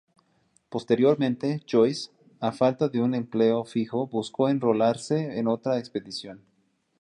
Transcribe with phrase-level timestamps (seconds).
[0.69, 2.09] Posteriormente, Joyce,
[2.39, 6.41] a falta de un empleo fijo buscó enrolarse en otra expedición.